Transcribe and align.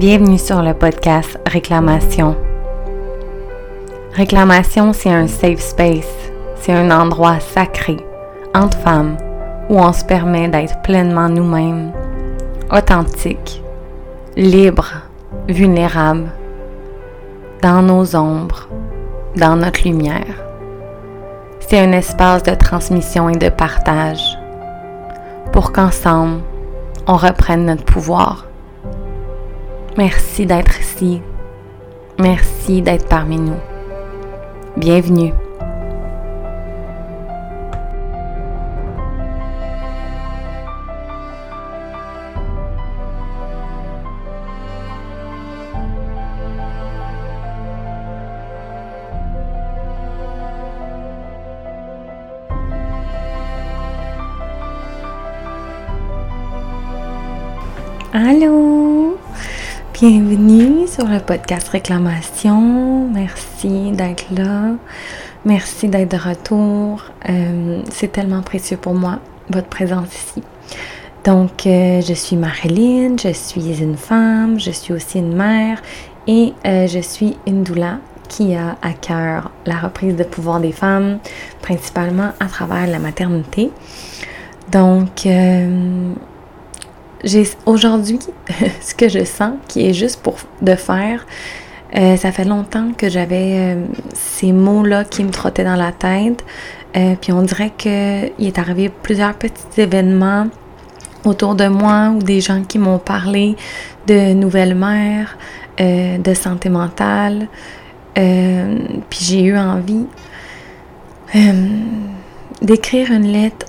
Bienvenue 0.00 0.38
sur 0.38 0.62
le 0.62 0.72
podcast 0.72 1.38
Réclamation. 1.46 2.34
Réclamation, 4.14 4.94
c'est 4.94 5.12
un 5.12 5.26
safe 5.26 5.60
space, 5.60 6.32
c'est 6.56 6.72
un 6.72 6.90
endroit 6.90 7.38
sacré 7.38 7.98
entre 8.54 8.78
femmes 8.78 9.18
où 9.68 9.78
on 9.78 9.92
se 9.92 10.02
permet 10.02 10.48
d'être 10.48 10.80
pleinement 10.80 11.28
nous-mêmes, 11.28 11.92
authentiques, 12.72 13.62
libres, 14.36 15.02
vulnérables, 15.48 16.32
dans 17.60 17.82
nos 17.82 18.16
ombres, 18.16 18.70
dans 19.36 19.56
notre 19.56 19.86
lumière. 19.86 20.34
C'est 21.68 21.78
un 21.78 21.92
espace 21.92 22.42
de 22.42 22.54
transmission 22.54 23.28
et 23.28 23.36
de 23.36 23.50
partage 23.50 24.38
pour 25.52 25.72
qu'ensemble, 25.72 26.40
on 27.06 27.18
reprenne 27.18 27.66
notre 27.66 27.84
pouvoir 27.84 28.46
Merci 29.96 30.46
d'être 30.46 30.80
ici. 30.80 31.20
Merci 32.18 32.80
d'être 32.82 33.08
parmi 33.08 33.36
nous. 33.38 33.56
Bienvenue. 34.76 35.32
Allô? 58.12 58.89
Bienvenue 60.00 60.86
sur 60.88 61.06
le 61.06 61.20
podcast 61.20 61.68
Réclamation. 61.68 63.06
Merci 63.10 63.92
d'être 63.92 64.24
là. 64.34 64.70
Merci 65.44 65.88
d'être 65.88 66.12
de 66.12 66.16
retour. 66.16 67.04
Euh, 67.28 67.82
c'est 67.90 68.10
tellement 68.10 68.40
précieux 68.40 68.78
pour 68.78 68.94
moi, 68.94 69.18
votre 69.50 69.66
présence 69.66 70.08
ici. 70.14 70.42
Donc, 71.26 71.66
euh, 71.66 72.00
je 72.00 72.14
suis 72.14 72.36
Marilyn, 72.36 73.16
je 73.22 73.30
suis 73.34 73.82
une 73.82 73.98
femme, 73.98 74.58
je 74.58 74.70
suis 74.70 74.94
aussi 74.94 75.18
une 75.18 75.36
mère 75.36 75.82
et 76.26 76.54
euh, 76.66 76.86
je 76.86 77.00
suis 77.00 77.36
une 77.46 77.62
doula 77.62 77.98
qui 78.26 78.54
a 78.54 78.78
à 78.80 78.94
cœur 78.94 79.50
la 79.66 79.76
reprise 79.76 80.16
de 80.16 80.24
pouvoir 80.24 80.60
des 80.60 80.72
femmes, 80.72 81.18
principalement 81.60 82.32
à 82.40 82.46
travers 82.46 82.86
la 82.86 83.00
maternité. 83.00 83.70
Donc, 84.72 85.26
j'ai 87.24 87.44
aujourd'hui 87.66 88.18
ce 88.80 88.94
que 88.94 89.08
je 89.08 89.24
sens 89.24 89.54
qui 89.68 89.86
est 89.86 89.94
juste 89.94 90.22
pour 90.22 90.36
de 90.62 90.74
faire. 90.74 91.26
Euh, 91.96 92.16
ça 92.16 92.30
fait 92.30 92.44
longtemps 92.44 92.92
que 92.96 93.08
j'avais 93.08 93.56
euh, 93.58 93.84
ces 94.14 94.52
mots-là 94.52 95.04
qui 95.04 95.24
me 95.24 95.30
trottaient 95.30 95.64
dans 95.64 95.76
la 95.76 95.92
tête. 95.92 96.44
Euh, 96.96 97.14
puis 97.20 97.32
on 97.32 97.42
dirait 97.42 97.72
qu'il 97.76 98.32
est 98.38 98.58
arrivé 98.58 98.88
plusieurs 98.88 99.34
petits 99.34 99.80
événements 99.80 100.46
autour 101.24 101.54
de 101.54 101.66
moi 101.66 102.12
ou 102.14 102.22
des 102.22 102.40
gens 102.40 102.62
qui 102.62 102.78
m'ont 102.78 102.98
parlé 102.98 103.56
de 104.06 104.32
nouvelles 104.32 104.74
mères, 104.74 105.36
de 105.78 106.34
santé 106.34 106.68
mentale. 106.68 107.46
puis 108.14 109.18
j'ai 109.20 109.42
eu 109.42 109.56
envie 109.56 110.06
d'écrire 112.62 113.10
une 113.12 113.26
lettre 113.26 113.66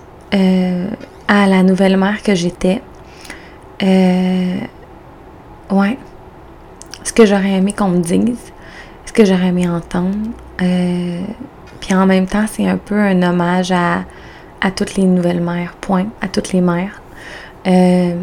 à 1.27 1.47
la 1.47 1.63
nouvelle 1.63 1.97
mère 1.97 2.23
que 2.23 2.35
j'étais 2.35 2.81
euh, 3.83 4.57
ouais. 5.71 5.97
Ce 7.03 7.13
que 7.13 7.25
j'aurais 7.25 7.51
aimé 7.53 7.73
qu'on 7.73 7.89
me 7.89 7.99
dise, 8.01 8.51
ce 9.05 9.13
que 9.13 9.25
j'aurais 9.25 9.47
aimé 9.47 9.67
entendre. 9.67 10.15
Euh, 10.61 11.21
puis 11.79 11.93
en 11.95 12.05
même 12.05 12.27
temps, 12.27 12.45
c'est 12.47 12.67
un 12.67 12.77
peu 12.77 12.95
un 12.95 13.21
hommage 13.23 13.71
à, 13.71 14.03
à 14.61 14.71
toutes 14.71 14.95
les 14.95 15.03
nouvelles 15.03 15.41
mères, 15.41 15.73
point, 15.81 16.05
à 16.21 16.27
toutes 16.27 16.53
les 16.53 16.61
mères. 16.61 17.01
Euh, 17.67 18.15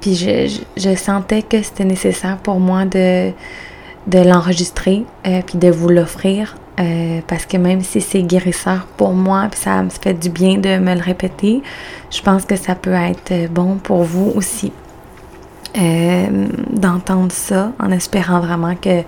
puis 0.00 0.14
je, 0.14 0.60
je, 0.76 0.94
sentais 0.94 1.42
que 1.42 1.62
c'était 1.62 1.84
nécessaire 1.84 2.38
pour 2.38 2.60
moi 2.60 2.84
de, 2.84 3.30
de 4.06 4.18
l'enregistrer, 4.18 5.04
euh, 5.26 5.40
puis 5.44 5.58
de 5.58 5.68
vous 5.68 5.88
l'offrir. 5.88 6.56
Euh, 6.78 7.20
parce 7.26 7.44
que 7.44 7.56
même 7.56 7.82
si 7.82 8.00
c'est 8.00 8.22
guérisseur 8.22 8.86
pour 8.96 9.12
moi, 9.12 9.48
puis 9.50 9.60
ça 9.60 9.82
me 9.82 9.90
fait 9.90 10.14
du 10.14 10.28
bien 10.28 10.58
de 10.58 10.78
me 10.78 10.94
le 10.94 11.00
répéter, 11.00 11.62
je 12.10 12.22
pense 12.22 12.44
que 12.44 12.54
ça 12.54 12.74
peut 12.76 12.92
être 12.92 13.50
bon 13.50 13.76
pour 13.76 14.04
vous 14.04 14.32
aussi 14.36 14.72
euh, 15.76 16.46
d'entendre 16.70 17.32
ça 17.32 17.72
en 17.80 17.90
espérant 17.90 18.40
vraiment 18.40 18.76
que, 18.76 19.02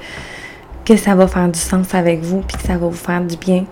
que 0.85 0.97
ça 0.97 1.15
va 1.15 1.29
faire 1.29 1.49
du 1.49 1.59
sens 1.59 1.95
avec 1.95 2.23
vous, 2.23 2.41
puis 2.41 2.57
que 2.57 2.65
ça 2.65 2.77
va 2.77 2.89
vous 2.89 2.93
faire 2.93 3.21
du 3.23 3.37
bien. 3.37 3.65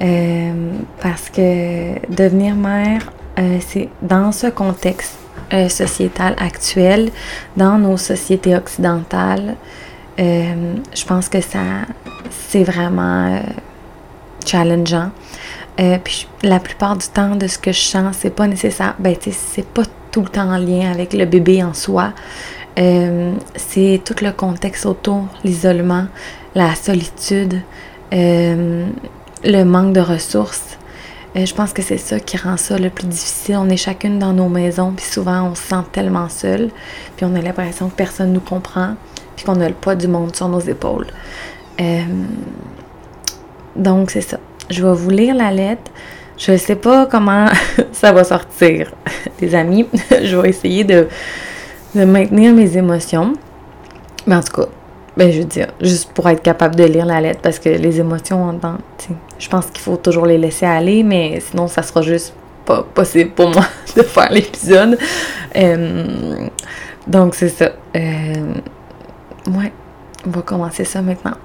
Euh, 0.00 0.72
parce 1.00 1.28
que 1.28 1.94
devenir 2.14 2.54
mère, 2.54 3.12
c'est 3.60 3.88
dans 4.02 4.30
ce 4.30 4.48
contexte 4.48 5.18
sociétal 5.68 6.34
actuel, 6.38 7.10
dans 7.56 7.78
nos 7.78 7.96
sociétés 7.96 8.54
occidentales, 8.54 9.56
euh, 10.18 10.74
je 10.94 11.04
pense 11.04 11.28
que 11.28 11.40
ça, 11.40 11.60
c'est 12.30 12.64
vraiment 12.64 13.34
euh, 13.34 13.40
challengeant. 14.44 15.10
Euh, 15.80 15.98
puis 16.02 16.28
la 16.42 16.60
plupart 16.60 16.96
du 16.96 17.06
temps, 17.08 17.36
de 17.36 17.46
ce 17.46 17.58
que 17.58 17.72
je 17.72 17.80
sens, 17.80 18.16
c'est 18.18 18.34
pas 18.34 18.46
nécessaire. 18.46 18.94
Ben, 18.98 19.16
tu 19.16 19.30
c'est 19.32 19.66
pas 19.66 19.84
tout 20.10 20.20
le 20.20 20.28
temps 20.28 20.50
en 20.50 20.58
lien 20.58 20.90
avec 20.90 21.14
le 21.14 21.24
bébé 21.24 21.62
en 21.62 21.72
soi. 21.72 22.12
c'est 22.76 24.00
tout 24.04 24.16
le 24.22 24.32
contexte 24.32 24.86
autour, 24.86 25.28
l'isolement, 25.44 26.06
la 26.54 26.74
solitude, 26.74 27.60
le 28.10 29.64
manque 29.64 29.94
de 29.94 30.00
ressources. 30.00 30.78
je 31.34 31.54
pense 31.54 31.72
que 31.72 31.80
c'est 31.80 31.96
ça 31.96 32.20
qui 32.20 32.36
rend 32.36 32.58
ça 32.58 32.78
le 32.78 32.90
plus 32.90 33.06
difficile. 33.06 33.56
On 33.56 33.70
est 33.70 33.78
chacune 33.78 34.18
dans 34.18 34.34
nos 34.34 34.50
maisons, 34.50 34.92
puis 34.94 35.06
souvent 35.06 35.50
on 35.50 35.54
se 35.54 35.62
sent 35.62 35.84
tellement 35.92 36.28
seul, 36.28 36.70
puis 37.16 37.24
on 37.24 37.34
a 37.34 37.40
l'impression 37.40 37.88
que 37.88 37.94
personne 37.94 38.34
nous 38.34 38.40
comprend 38.40 38.96
puis 39.36 39.44
qu'on 39.44 39.60
a 39.60 39.68
le 39.68 39.74
poids 39.74 39.94
du 39.94 40.08
monde 40.08 40.34
sur 40.34 40.48
nos 40.48 40.60
épaules. 40.60 41.06
Euh, 41.80 42.02
donc, 43.76 44.10
c'est 44.10 44.20
ça. 44.20 44.38
Je 44.70 44.84
vais 44.84 44.94
vous 44.94 45.10
lire 45.10 45.34
la 45.34 45.50
lettre. 45.50 45.90
Je 46.38 46.52
ne 46.52 46.56
sais 46.56 46.76
pas 46.76 47.06
comment 47.06 47.46
ça 47.92 48.12
va 48.12 48.24
sortir, 48.24 48.92
les 49.40 49.54
amis. 49.54 49.86
je 50.22 50.36
vais 50.36 50.50
essayer 50.50 50.84
de, 50.84 51.06
maintenir 51.94 52.52
mes 52.52 52.76
émotions. 52.76 53.34
Mais 54.26 54.36
en 54.36 54.42
tout 54.42 54.62
cas, 54.62 54.68
ben, 55.16 55.30
je 55.30 55.40
veux 55.40 55.44
dire, 55.44 55.68
juste 55.80 56.12
pour 56.12 56.28
être 56.28 56.42
capable 56.42 56.74
de 56.74 56.84
lire 56.84 57.04
la 57.04 57.20
lettre, 57.20 57.40
parce 57.42 57.58
que 57.58 57.68
les 57.68 58.00
émotions, 58.00 58.44
en 58.44 58.58
je 59.38 59.48
pense 59.48 59.66
qu'il 59.66 59.80
faut 59.80 59.96
toujours 59.96 60.24
les 60.24 60.38
laisser 60.38 60.64
aller, 60.64 61.02
mais 61.02 61.40
sinon, 61.40 61.68
ça 61.68 61.82
sera 61.82 62.00
juste 62.00 62.34
pas 62.64 62.82
possible 62.82 63.30
pour 63.30 63.50
moi 63.50 63.64
de 63.96 64.02
faire 64.02 64.32
l'épisode. 64.32 64.98
Euh, 65.56 66.48
donc, 67.06 67.34
c'est 67.34 67.48
ça. 67.48 67.72
Euh, 67.96 68.54
Ouais, 69.48 69.72
on 70.26 70.30
va 70.30 70.42
commencer 70.42 70.84
ça 70.84 71.02
maintenant. 71.02 71.36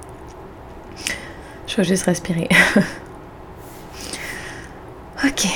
Je 1.66 1.78
vais 1.78 1.84
juste 1.84 2.04
respirer. 2.04 2.48
ok. 5.26 5.48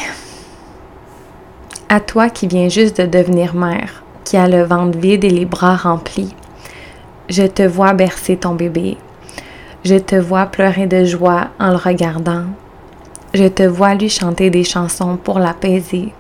À 1.88 2.00
toi 2.00 2.30
qui 2.30 2.48
viens 2.48 2.70
juste 2.70 3.00
de 3.00 3.06
devenir 3.06 3.54
mère, 3.54 4.04
qui 4.24 4.38
a 4.38 4.48
le 4.48 4.64
ventre 4.64 4.98
vide 4.98 5.24
et 5.24 5.30
les 5.30 5.46
bras 5.46 5.76
remplis, 5.76 6.34
je 7.30 7.44
te 7.44 7.64
vois 7.64 7.94
bercer 7.94 8.38
ton 8.38 8.56
bébé. 8.56 8.98
Je 9.84 9.96
te 9.96 10.16
vois 10.16 10.48
pleurer 10.48 10.88
de 10.88 11.06
joie 11.06 11.50
en 11.60 11.70
le 11.70 11.78
regardant. 11.78 12.46
Je 13.34 13.48
te 13.48 13.64
vois 13.64 13.96
lui 13.96 14.10
chanter 14.10 14.50
des 14.50 14.64
chansons 14.64 15.18
pour 15.18 15.40
l'apaiser. 15.40 16.14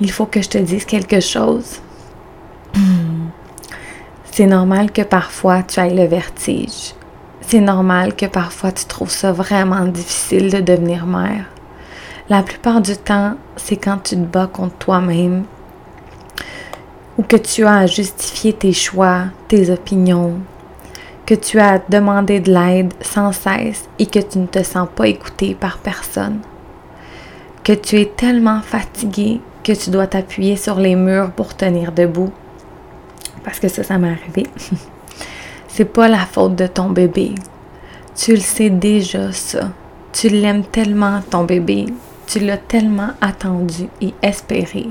Il 0.00 0.10
faut 0.10 0.26
que 0.26 0.40
je 0.40 0.48
te 0.48 0.58
dise 0.58 0.84
quelque 0.84 1.20
chose. 1.20 1.80
C'est 4.40 4.46
normal 4.46 4.90
que 4.90 5.02
parfois 5.02 5.62
tu 5.62 5.78
ailles 5.80 5.94
le 5.94 6.06
vertige. 6.06 6.94
C'est 7.42 7.60
normal 7.60 8.16
que 8.16 8.24
parfois 8.24 8.72
tu 8.72 8.86
trouves 8.86 9.10
ça 9.10 9.32
vraiment 9.32 9.84
difficile 9.84 10.50
de 10.50 10.60
devenir 10.60 11.04
mère. 11.04 11.44
La 12.30 12.42
plupart 12.42 12.80
du 12.80 12.96
temps, 12.96 13.34
c'est 13.56 13.76
quand 13.76 13.98
tu 13.98 14.14
te 14.14 14.24
bats 14.24 14.48
contre 14.50 14.76
toi-même 14.76 15.44
ou 17.18 17.22
que 17.22 17.36
tu 17.36 17.66
as 17.66 17.80
à 17.80 17.86
justifier 17.86 18.54
tes 18.54 18.72
choix, 18.72 19.24
tes 19.46 19.70
opinions, 19.70 20.38
que 21.26 21.34
tu 21.34 21.60
as 21.60 21.72
à 21.72 21.78
demander 21.78 22.40
de 22.40 22.50
l'aide 22.50 22.94
sans 23.02 23.32
cesse 23.32 23.90
et 23.98 24.06
que 24.06 24.20
tu 24.20 24.38
ne 24.38 24.46
te 24.46 24.62
sens 24.62 24.88
pas 24.96 25.08
écouté 25.08 25.54
par 25.54 25.76
personne. 25.76 26.38
Que 27.62 27.74
tu 27.74 28.00
es 28.00 28.06
tellement 28.06 28.62
fatigué 28.62 29.42
que 29.62 29.72
tu 29.72 29.90
dois 29.90 30.06
t'appuyer 30.06 30.56
sur 30.56 30.76
les 30.76 30.96
murs 30.96 31.30
pour 31.32 31.54
tenir 31.54 31.92
debout 31.92 32.32
parce 33.44 33.60
que 33.60 33.68
ça, 33.68 33.82
ça 33.82 33.98
m'est 33.98 34.10
arrivé. 34.10 34.46
c'est 35.68 35.84
pas 35.84 36.08
la 36.08 36.26
faute 36.26 36.56
de 36.56 36.66
ton 36.66 36.90
bébé. 36.90 37.34
Tu 38.16 38.32
le 38.32 38.40
sais 38.40 38.70
déjà, 38.70 39.32
ça. 39.32 39.70
Tu 40.12 40.28
l'aimes 40.28 40.64
tellement, 40.64 41.22
ton 41.30 41.44
bébé. 41.44 41.86
Tu 42.26 42.40
l'as 42.40 42.58
tellement 42.58 43.10
attendu 43.20 43.88
et 44.00 44.14
espéré. 44.22 44.88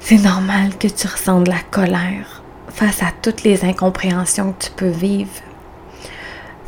C'est 0.00 0.18
normal 0.18 0.76
que 0.78 0.88
tu 0.88 1.06
ressens 1.06 1.40
de 1.40 1.50
la 1.50 1.60
colère 1.70 2.42
face 2.68 3.02
à 3.02 3.10
toutes 3.22 3.42
les 3.42 3.64
incompréhensions 3.64 4.52
que 4.52 4.66
tu 4.66 4.70
peux 4.70 4.88
vivre, 4.88 5.30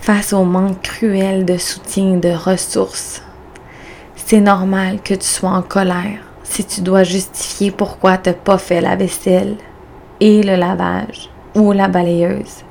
face 0.00 0.32
au 0.32 0.44
manque 0.44 0.82
cruel 0.82 1.44
de 1.44 1.56
soutien, 1.56 2.16
de 2.16 2.30
ressources. 2.30 3.22
C'est 4.16 4.40
normal 4.40 5.00
que 5.02 5.14
tu 5.14 5.26
sois 5.26 5.50
en 5.50 5.62
colère 5.62 6.20
si 6.42 6.64
tu 6.64 6.80
dois 6.80 7.04
justifier 7.04 7.70
pourquoi 7.70 8.18
tu 8.18 8.30
n'as 8.30 8.34
pas 8.34 8.58
fait 8.58 8.80
la 8.80 8.96
vaisselle 8.96 9.56
et 10.20 10.42
le 10.42 10.56
lavage 10.56 11.30
ou 11.54 11.72
la 11.72 11.88
balayeuse. 11.88 12.64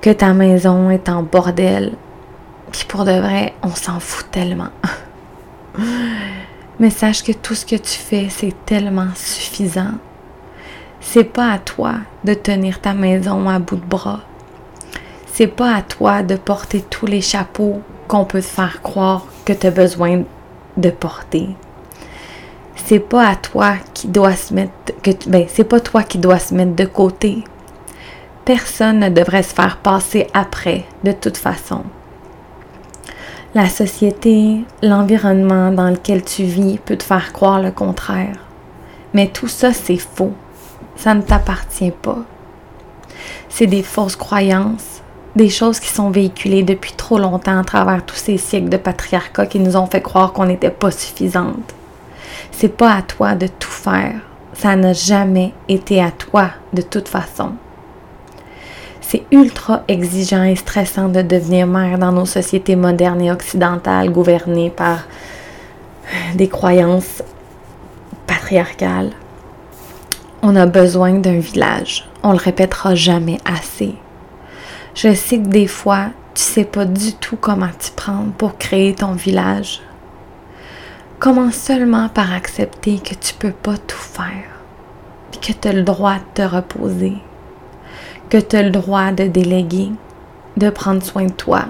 Que 0.00 0.10
ta 0.10 0.32
maison 0.34 0.90
est 0.90 1.08
en 1.08 1.22
bordel. 1.22 1.92
Puis 2.70 2.84
pour 2.86 3.04
de 3.04 3.12
vrai, 3.12 3.54
on 3.62 3.74
s'en 3.74 4.00
fout 4.00 4.30
tellement. 4.30 4.70
Mais 6.78 6.90
sache 6.90 7.22
que 7.22 7.32
tout 7.32 7.54
ce 7.54 7.64
que 7.64 7.76
tu 7.76 7.98
fais, 7.98 8.28
c'est 8.28 8.54
tellement 8.66 9.08
suffisant. 9.14 9.92
C'est 11.00 11.24
pas 11.24 11.52
à 11.52 11.58
toi 11.58 11.94
de 12.24 12.34
tenir 12.34 12.80
ta 12.80 12.92
maison 12.92 13.48
à 13.48 13.58
bout 13.58 13.76
de 13.76 13.84
bras. 13.84 14.20
C'est 15.32 15.46
pas 15.46 15.74
à 15.74 15.82
toi 15.82 16.22
de 16.22 16.36
porter 16.36 16.82
tous 16.82 17.06
les 17.06 17.20
chapeaux 17.20 17.80
qu'on 18.08 18.24
peut 18.24 18.40
te 18.40 18.46
faire 18.46 18.82
croire 18.82 19.26
que 19.44 19.52
tu 19.52 19.66
as 19.66 19.70
besoin 19.70 20.22
de 20.76 20.90
porter. 20.90 21.48
C'est 22.74 23.00
pas 23.00 23.28
à 23.28 23.36
toi 23.36 23.74
qui 23.94 24.08
doit 24.08 24.36
se 24.36 24.54
mettre 24.54 24.72
ben, 25.26 25.46
c'est 25.48 25.64
pas 25.64 25.80
toi 25.80 26.02
qui 26.02 26.18
dois 26.18 26.38
se 26.38 26.54
mettre 26.54 26.74
de 26.74 26.84
côté. 26.84 27.44
Personne 28.44 29.00
ne 29.00 29.08
devrait 29.08 29.42
se 29.42 29.54
faire 29.54 29.78
passer 29.78 30.26
après 30.32 30.84
de 31.04 31.12
toute 31.12 31.36
façon. 31.36 31.82
La 33.54 33.68
société, 33.68 34.64
l'environnement 34.82 35.70
dans 35.70 35.88
lequel 35.88 36.22
tu 36.22 36.44
vis 36.44 36.78
peut 36.78 36.96
te 36.96 37.02
faire 37.02 37.32
croire 37.32 37.60
le 37.60 37.70
contraire. 37.70 38.36
Mais 39.14 39.28
tout 39.28 39.48
ça, 39.48 39.72
c'est 39.72 39.96
faux. 39.96 40.34
Ça 40.96 41.14
ne 41.14 41.22
t'appartient 41.22 41.90
pas. 41.90 42.18
C'est 43.48 43.66
des 43.66 43.82
fausses 43.82 44.16
croyances, 44.16 45.00
des 45.36 45.48
choses 45.48 45.80
qui 45.80 45.88
sont 45.88 46.10
véhiculées 46.10 46.64
depuis 46.64 46.92
trop 46.92 47.18
longtemps 47.18 47.58
à 47.58 47.64
travers 47.64 48.04
tous 48.04 48.16
ces 48.16 48.36
siècles 48.36 48.68
de 48.68 48.76
patriarcat 48.76 49.46
qui 49.46 49.58
nous 49.58 49.76
ont 49.76 49.86
fait 49.86 50.02
croire 50.02 50.32
qu'on 50.32 50.46
n'était 50.46 50.70
pas 50.70 50.90
suffisante. 50.90 51.74
C'est 52.52 52.76
pas 52.76 52.92
à 52.92 53.02
toi 53.02 53.34
de 53.34 53.46
tout 53.46 53.70
faire. 53.70 54.20
Ça 54.58 54.74
n'a 54.74 54.92
jamais 54.92 55.52
été 55.68 56.02
à 56.02 56.10
toi 56.10 56.50
de 56.72 56.82
toute 56.82 57.08
façon. 57.08 57.52
C'est 59.00 59.24
ultra 59.30 59.84
exigeant 59.86 60.42
et 60.42 60.56
stressant 60.56 61.08
de 61.08 61.22
devenir 61.22 61.66
mère 61.66 61.98
dans 61.98 62.10
nos 62.10 62.26
sociétés 62.26 62.74
modernes 62.74 63.20
et 63.20 63.30
occidentales 63.30 64.10
gouvernées 64.10 64.70
par 64.70 65.04
des 66.34 66.48
croyances 66.48 67.22
patriarcales. 68.26 69.12
On 70.42 70.56
a 70.56 70.66
besoin 70.66 71.12
d'un 71.12 71.38
village. 71.38 72.08
On 72.22 72.32
le 72.32 72.38
répétera 72.38 72.94
jamais 72.94 73.38
assez. 73.44 73.94
Je 74.94 75.14
sais 75.14 75.38
que 75.38 75.48
des 75.48 75.66
fois, 75.66 76.06
tu 76.34 76.42
sais 76.42 76.64
pas 76.64 76.84
du 76.84 77.12
tout 77.12 77.36
comment 77.36 77.68
t'y 77.78 77.90
prendre 77.90 78.32
pour 78.32 78.56
créer 78.56 78.94
ton 78.94 79.12
village. 79.12 79.80
Commence 81.18 81.54
seulement 81.54 82.10
par 82.10 82.34
accepter 82.34 82.98
que 82.98 83.14
tu 83.14 83.32
peux 83.32 83.50
pas 83.50 83.78
tout 83.78 83.96
faire, 83.96 84.44
et 85.32 85.38
que 85.38 85.52
tu 85.58 85.66
as 85.66 85.72
le 85.72 85.82
droit 85.82 86.16
de 86.16 86.24
te 86.34 86.42
reposer, 86.42 87.14
que 88.28 88.36
tu 88.36 88.54
as 88.54 88.62
le 88.62 88.70
droit 88.70 89.12
de 89.12 89.24
déléguer, 89.24 89.92
de 90.58 90.68
prendre 90.68 91.02
soin 91.02 91.24
de 91.24 91.32
toi. 91.32 91.64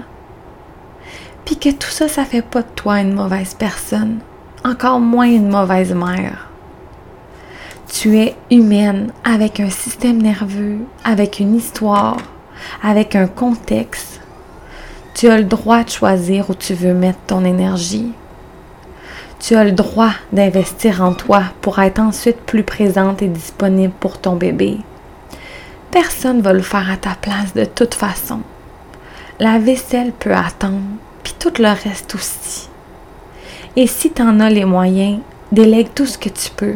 Puis 1.45 1.57
que 1.57 1.69
tout 1.69 1.89
ça, 1.89 2.09
ça 2.09 2.25
fait 2.25 2.41
pas 2.41 2.61
de 2.61 2.67
toi 2.75 2.99
une 2.99 3.13
mauvaise 3.13 3.53
personne, 3.53 4.19
encore 4.65 4.99
moins 4.99 5.27
une 5.27 5.47
mauvaise 5.49 5.93
mère. 5.93 6.49
Tu 7.87 8.17
es 8.17 8.35
humaine 8.51 9.13
avec 9.23 9.61
un 9.61 9.69
système 9.69 10.21
nerveux, 10.21 10.79
avec 11.05 11.39
une 11.39 11.55
histoire, 11.55 12.17
avec 12.83 13.15
un 13.15 13.27
contexte. 13.27 14.19
Tu 15.13 15.29
as 15.29 15.37
le 15.37 15.45
droit 15.45 15.85
de 15.85 15.89
choisir 15.89 16.49
où 16.49 16.53
tu 16.53 16.73
veux 16.73 16.93
mettre 16.93 17.19
ton 17.27 17.45
énergie. 17.45 18.11
Tu 19.47 19.55
as 19.55 19.63
le 19.63 19.71
droit 19.71 20.11
d'investir 20.33 21.01
en 21.01 21.13
toi 21.13 21.41
pour 21.61 21.79
être 21.79 21.99
ensuite 21.99 22.41
plus 22.41 22.63
présente 22.63 23.21
et 23.21 23.29
disponible 23.29 23.93
pour 23.97 24.17
ton 24.17 24.35
bébé. 24.35 24.79
Personne 25.89 26.39
ne 26.39 26.41
va 26.41 26.51
le 26.51 26.61
faire 26.61 26.91
à 26.91 26.97
ta 26.97 27.11
place 27.11 27.53
de 27.53 27.63
toute 27.63 27.93
façon. 27.93 28.41
La 29.39 29.57
vaisselle 29.57 30.11
peut 30.11 30.35
attendre, 30.35 30.81
puis 31.23 31.33
tout 31.39 31.53
le 31.59 31.69
reste 31.69 32.13
aussi. 32.13 32.67
Et 33.77 33.87
si 33.87 34.11
tu 34.11 34.21
en 34.21 34.41
as 34.41 34.49
les 34.49 34.65
moyens, 34.65 35.21
délègue 35.53 35.93
tout 35.95 36.07
ce 36.07 36.17
que 36.17 36.27
tu 36.27 36.49
peux. 36.49 36.75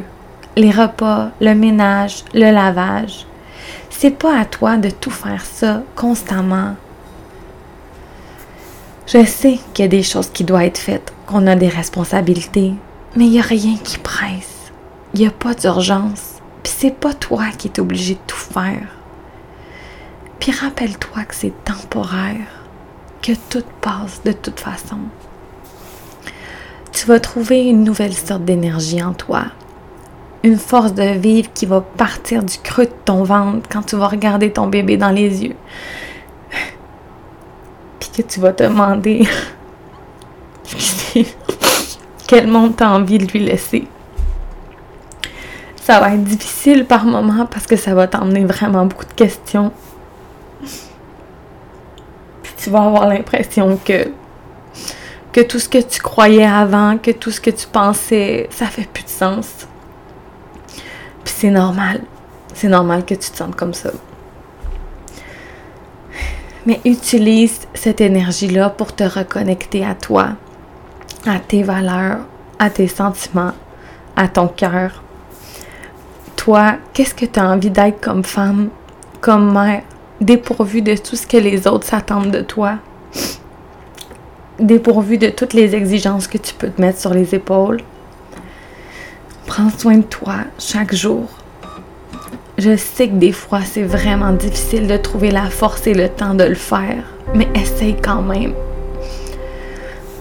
Les 0.55 0.71
repas, 0.71 1.31
le 1.41 1.53
ménage, 1.53 2.23
le 2.33 2.51
lavage. 2.51 3.25
C'est 3.89 4.17
pas 4.17 4.39
à 4.39 4.45
toi 4.45 4.77
de 4.77 4.91
tout 4.91 5.11
faire 5.11 5.43
ça 5.43 5.83
constamment. 5.97 6.75
Je 9.07 9.25
sais 9.25 9.59
qu'il 9.73 9.83
y 9.83 9.87
a 9.87 9.89
des 9.89 10.03
choses 10.03 10.29
qui 10.29 10.43
doivent 10.43 10.63
être 10.63 10.77
faites, 10.77 11.13
qu'on 11.25 11.47
a 11.47 11.55
des 11.55 11.67
responsabilités, 11.67 12.73
mais 13.15 13.25
il 13.25 13.31
n'y 13.31 13.39
a 13.39 13.43
rien 13.43 13.75
qui 13.83 13.97
presse. 13.97 14.71
Il 15.13 15.19
n'y 15.19 15.27
a 15.27 15.31
pas 15.31 15.53
d'urgence. 15.53 16.35
Puis 16.63 16.73
c'est 16.77 16.95
pas 16.95 17.13
toi 17.13 17.45
qui 17.57 17.67
es 17.67 17.79
obligé 17.79 18.13
de 18.13 18.19
tout 18.27 18.35
faire. 18.35 18.87
Puis 20.39 20.51
rappelle-toi 20.51 21.23
que 21.23 21.35
c'est 21.35 21.63
temporaire, 21.63 22.65
que 23.21 23.33
tout 23.49 23.63
passe 23.81 24.21
de 24.23 24.31
toute 24.31 24.59
façon. 24.59 24.97
Tu 26.91 27.05
vas 27.05 27.19
trouver 27.19 27.65
une 27.65 27.83
nouvelle 27.83 28.13
sorte 28.13 28.45
d'énergie 28.45 29.03
en 29.03 29.13
toi, 29.13 29.45
une 30.43 30.57
force 30.57 30.93
de 30.93 31.03
vivre 31.03 31.51
qui 31.53 31.65
va 31.65 31.81
partir 31.81 32.43
du 32.43 32.57
creux 32.57 32.85
de 32.85 32.93
ton 33.05 33.23
ventre 33.23 33.67
quand 33.69 33.83
tu 33.83 33.95
vas 33.95 34.07
regarder 34.07 34.51
ton 34.51 34.67
bébé 34.67 34.97
dans 34.97 35.11
les 35.11 35.43
yeux. 35.43 35.55
Puis 38.11 38.23
que 38.23 38.27
tu 38.27 38.39
vas 38.39 38.53
te 38.53 38.63
demander 38.63 39.27
quel 42.27 42.47
monde 42.47 42.75
tu 42.75 42.83
as 42.83 42.91
envie 42.91 43.17
de 43.17 43.25
lui 43.31 43.39
laisser? 43.39 43.87
Ça 45.81 45.99
va 45.99 46.13
être 46.13 46.23
difficile 46.23 46.85
par 46.85 47.05
moments 47.05 47.45
parce 47.45 47.65
que 47.65 47.75
ça 47.75 47.93
va 47.93 48.07
t'emmener 48.07 48.45
vraiment 48.45 48.85
beaucoup 48.85 49.05
de 49.05 49.13
questions 49.13 49.71
tu 52.61 52.69
vas 52.69 52.83
avoir 52.83 53.07
l'impression 53.07 53.77
que, 53.83 54.07
que 55.31 55.41
tout 55.41 55.57
ce 55.57 55.67
que 55.67 55.79
tu 55.79 55.99
croyais 55.99 56.45
avant, 56.45 56.97
que 56.97 57.11
tout 57.11 57.31
ce 57.31 57.41
que 57.41 57.49
tu 57.49 57.65
pensais, 57.65 58.47
ça 58.51 58.67
fait 58.67 58.87
plus 58.87 59.03
de 59.03 59.09
sens. 59.09 59.67
Puis 61.23 61.33
c'est 61.35 61.49
normal. 61.49 62.01
C'est 62.53 62.67
normal 62.67 63.03
que 63.03 63.15
tu 63.15 63.31
te 63.31 63.37
sentes 63.37 63.55
comme 63.55 63.73
ça. 63.73 63.89
Mais 66.65 66.79
utilise 66.85 67.61
cette 67.73 68.01
énergie-là 68.01 68.69
pour 68.69 68.93
te 68.93 69.03
reconnecter 69.03 69.83
à 69.83 69.95
toi, 69.95 70.29
à 71.25 71.39
tes 71.39 71.63
valeurs, 71.63 72.19
à 72.59 72.69
tes 72.69 72.87
sentiments, 72.87 73.53
à 74.15 74.27
ton 74.27 74.47
cœur. 74.47 75.01
Toi, 76.35 76.75
qu'est-ce 76.93 77.15
que 77.15 77.25
tu 77.25 77.39
as 77.39 77.49
envie 77.49 77.71
d'être 77.71 77.99
comme 77.99 78.23
femme, 78.23 78.69
comme 79.21 79.51
mère, 79.51 79.81
dépourvu 80.19 80.83
de 80.83 80.95
tout 80.95 81.15
ce 81.15 81.25
que 81.25 81.37
les 81.37 81.67
autres 81.67 81.87
s'attendent 81.87 82.31
de 82.31 82.41
toi, 82.41 82.77
dépourvu 84.59 85.17
de 85.17 85.29
toutes 85.29 85.53
les 85.53 85.75
exigences 85.75 86.27
que 86.27 86.37
tu 86.37 86.53
peux 86.53 86.69
te 86.69 86.79
mettre 86.79 86.99
sur 86.99 87.13
les 87.13 87.33
épaules? 87.33 87.81
Prends 89.47 89.71
soin 89.71 89.97
de 89.97 90.03
toi 90.03 90.35
chaque 90.59 90.93
jour. 90.93 91.27
Je 92.63 92.77
sais 92.77 93.07
que 93.07 93.15
des 93.15 93.31
fois 93.31 93.61
c'est 93.65 93.81
vraiment 93.81 94.33
difficile 94.33 94.85
de 94.85 94.97
trouver 94.97 95.31
la 95.31 95.49
force 95.49 95.87
et 95.87 95.95
le 95.95 96.09
temps 96.09 96.35
de 96.35 96.43
le 96.43 96.53
faire, 96.53 97.03
mais 97.33 97.47
essaye 97.55 97.95
quand 97.95 98.21
même. 98.21 98.53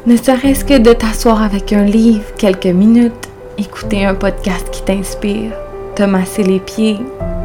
Ne 0.06 0.16
serait-ce 0.16 0.64
que 0.64 0.78
de 0.78 0.94
t'asseoir 0.94 1.42
avec 1.42 1.75
un 1.75 1.85
livre 1.85 2.25
quelques 2.38 2.64
minutes, 2.64 3.28
écouter 3.59 4.06
un 4.06 4.14
podcast 4.14 4.68
qui 4.73 4.82
t'inspire, 4.82 5.52
te 5.94 6.02
masser 6.04 6.42
les 6.42 6.61
pieds, 6.61 6.99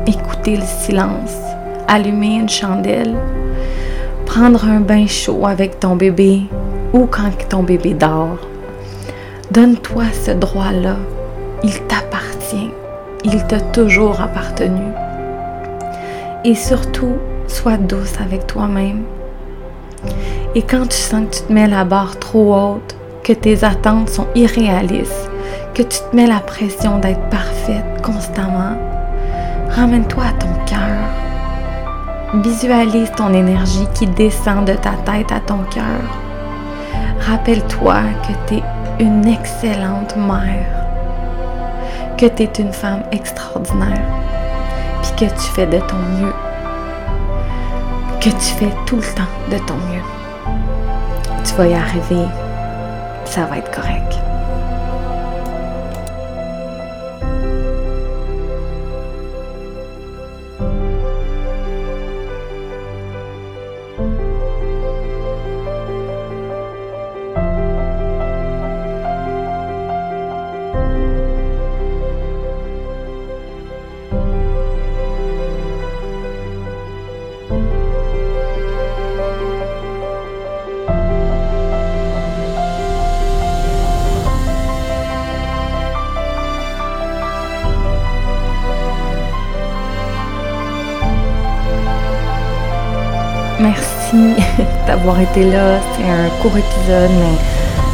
écouter 0.08 0.56
le 0.56 0.64
silence 0.86 1.36
allumer 1.88 2.36
une 2.36 2.50
chandelle, 2.50 3.16
prendre 4.26 4.66
un 4.66 4.80
bain 4.80 5.08
chaud 5.08 5.46
avec 5.46 5.80
ton 5.80 5.96
bébé 5.96 6.44
ou 6.94 7.06
quand 7.06 7.32
ton 7.50 7.64
bébé 7.64 7.94
dort. 7.94 8.40
Donne-toi 9.52 10.06
ce 10.26 10.32
droit-là. 10.32 10.96
Il 11.64 11.74
t'appartient. 11.84 12.72
Il 13.28 13.44
t'a 13.48 13.60
toujours 13.60 14.22
appartenu. 14.22 14.86
Et 16.44 16.54
surtout, 16.54 17.16
sois 17.48 17.78
douce 17.78 18.14
avec 18.24 18.46
toi-même. 18.46 19.04
Et 20.54 20.62
quand 20.62 20.88
tu 20.88 20.96
sens 20.96 21.26
que 21.26 21.36
tu 21.36 21.42
te 21.42 21.52
mets 21.52 21.68
la 21.68 21.86
barre 21.86 22.20
trop 22.20 22.56
haute, 22.56 22.96
que 23.24 23.34
tes 23.34 23.64
attentes 23.64 24.10
sont 24.10 24.28
irréalistes, 24.36 25.32
que 25.74 25.82
tu 25.82 25.98
te 26.00 26.16
mets 26.16 26.28
la 26.28 26.40
pression 26.40 27.00
d'être 27.00 27.28
parfaite 27.32 28.02
constamment, 28.04 28.78
ramène-toi 29.72 30.24
à 30.24 30.34
ton 30.34 30.54
cœur 30.68 32.44
Visualise 32.44 33.12
ton 33.18 33.34
énergie 33.34 33.88
qui 33.96 34.06
descend 34.06 34.66
de 34.66 34.74
ta 34.74 34.92
tête 35.06 35.32
à 35.32 35.40
ton 35.40 35.60
cœur. 35.72 36.04
Rappelle-toi 37.22 37.96
que 38.22 38.48
tu 38.48 38.56
es 38.60 38.64
une 39.00 39.26
excellente 39.26 40.16
mère, 40.16 40.75
que 42.18 42.28
tu 42.28 42.44
es 42.44 42.52
une 42.60 42.72
femme 42.72 43.04
extraordinaire, 43.12 44.02
puis 45.02 45.28
que 45.28 45.34
tu 45.34 45.52
fais 45.54 45.66
de 45.66 45.80
ton 45.80 45.98
mieux. 46.18 46.34
Que 48.22 48.30
tu 48.30 48.54
fais 48.58 48.72
tout 48.86 48.96
le 48.96 49.16
temps 49.16 49.32
de 49.52 49.58
ton 49.66 49.76
mieux. 49.76 50.02
Tu 51.44 51.54
vas 51.56 51.68
y 51.68 51.74
arriver. 51.74 52.26
Ça 53.26 53.46
va 53.46 53.58
être 53.58 53.72
correct. 53.72 54.05
Merci 93.60 94.36
d'avoir 94.88 95.20
été 95.20 95.44
là. 95.44 95.80
C'est 95.96 96.10
un 96.10 96.30
court 96.42 96.58
épisode, 96.58 97.12
mais 97.20 97.38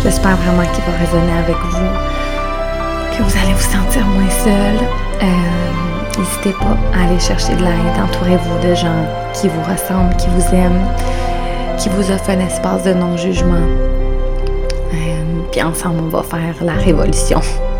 j'espère 0.03 0.35
vraiment 0.37 0.63
qu'il 0.71 0.83
va 0.83 0.97
résonner 0.97 1.37
avec 1.37 1.55
vous, 1.55 3.17
que 3.17 3.23
vous 3.23 3.37
allez 3.37 3.53
vous 3.53 3.59
sentir 3.59 4.05
moins 4.05 4.29
seul. 4.29 4.87
Euh, 5.21 6.17
n'hésitez 6.17 6.53
pas 6.53 6.77
à 6.97 7.05
aller 7.05 7.19
chercher 7.19 7.55
de 7.55 7.63
l'aide. 7.63 8.03
Entourez-vous 8.03 8.67
de 8.67 8.73
gens 8.73 9.05
qui 9.33 9.47
vous 9.49 9.61
ressemblent, 9.61 10.15
qui 10.17 10.27
vous 10.29 10.55
aiment, 10.55 10.87
qui 11.77 11.89
vous 11.89 12.11
offrent 12.11 12.31
un 12.31 12.39
espace 12.39 12.83
de 12.83 12.93
non-jugement. 12.93 13.67
Euh, 14.93 15.23
puis 15.51 15.61
ensemble, 15.61 16.01
on 16.03 16.09
va 16.09 16.23
faire 16.23 16.55
la 16.63 16.73
révolution. 16.73 17.41